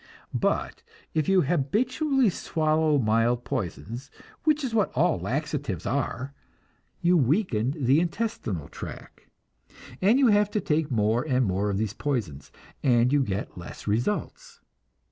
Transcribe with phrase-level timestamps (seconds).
[0.33, 0.81] But
[1.13, 4.09] if you habitually swallow mild poisons,
[4.45, 6.33] which is what all laxatives are,
[7.01, 9.27] you weaken the intestinal tract,
[10.01, 12.51] and you have to take more and more of these poisons,
[12.81, 14.59] and you get less results.